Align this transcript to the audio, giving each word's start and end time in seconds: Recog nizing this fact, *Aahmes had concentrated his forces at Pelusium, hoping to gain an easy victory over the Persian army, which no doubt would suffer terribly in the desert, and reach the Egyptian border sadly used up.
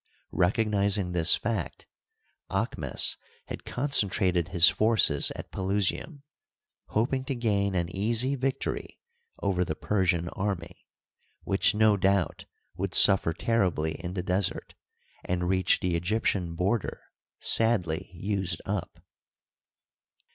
Recog 0.33 0.67
nizing 0.67 1.13
this 1.13 1.35
fact, 1.35 1.85
*Aahmes 2.49 3.17
had 3.45 3.63
concentrated 3.65 4.47
his 4.47 4.67
forces 4.67 5.31
at 5.35 5.51
Pelusium, 5.51 6.23
hoping 6.87 7.23
to 7.25 7.35
gain 7.35 7.75
an 7.75 7.87
easy 7.95 8.35
victory 8.35 8.97
over 9.43 9.63
the 9.63 9.75
Persian 9.75 10.27
army, 10.29 10.87
which 11.43 11.75
no 11.75 11.97
doubt 11.97 12.45
would 12.75 12.95
suffer 12.95 13.31
terribly 13.31 13.91
in 14.03 14.15
the 14.15 14.23
desert, 14.23 14.73
and 15.23 15.47
reach 15.47 15.81
the 15.81 15.95
Egyptian 15.95 16.55
border 16.55 17.03
sadly 17.39 18.09
used 18.11 18.59
up. 18.65 19.03